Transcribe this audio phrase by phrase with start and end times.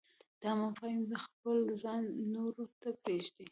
[0.41, 2.01] دا مفاهیم خپل ځای
[2.33, 3.45] نورو ته پرېږدي.